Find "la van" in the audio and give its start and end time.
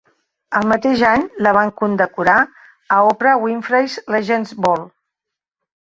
1.47-1.69